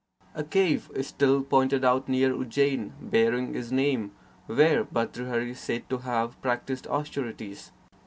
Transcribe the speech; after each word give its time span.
A 0.33 0.43
cave 0.43 0.89
is 0.95 1.05
still 1.05 1.43
pointed 1.43 1.85
out 1.85 2.09
near 2.09 2.33
Ujjain, 2.33 2.93
bearing 2.99 3.53
his 3.53 3.71
name, 3.71 4.13
where 4.47 4.83
Bhartrhari 4.83 5.51
is 5.51 5.59
said 5.59 5.87
to 5.91 5.99
have 5.99 6.41
practised 6.41 6.87
austerities. 6.87 7.71